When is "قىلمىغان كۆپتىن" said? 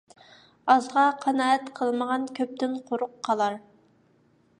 1.79-2.73